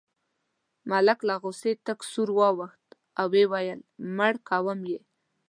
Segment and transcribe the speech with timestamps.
[0.91, 2.85] ملک له غوسې تک سور واوښت
[3.19, 3.79] او وویل
[4.15, 4.99] مړ کوم یې.